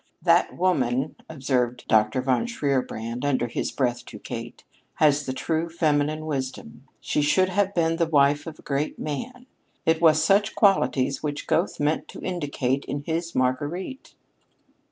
"That 0.23 0.57
woman," 0.57 1.15
observed 1.29 1.87
Dr. 1.87 2.23
von 2.23 2.47
Shierbrand 2.47 3.23
under 3.23 3.45
his 3.47 3.71
breath 3.71 4.03
to 4.05 4.17
Kate, 4.17 4.63
"has 4.95 5.27
the 5.27 5.31
true 5.31 5.69
feminine 5.69 6.25
wisdom. 6.25 6.87
She 6.99 7.21
should 7.21 7.49
have 7.49 7.75
been 7.75 7.97
the 7.97 8.07
wife 8.09 8.47
of 8.47 8.57
a 8.57 8.63
great 8.63 8.97
man. 8.97 9.45
It 9.85 10.01
was 10.01 10.19
such 10.25 10.55
qualities 10.55 11.21
which 11.21 11.45
Goethe 11.45 11.79
meant 11.79 12.07
to 12.07 12.23
indicate 12.23 12.83
in 12.85 13.03
his 13.03 13.35
Marguerite." 13.35 14.15